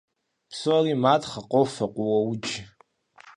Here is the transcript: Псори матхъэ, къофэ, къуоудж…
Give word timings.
Псори 0.49 0.93
матхъэ, 1.03 1.41
къофэ, 1.49 1.85
къуоудж… 1.93 2.47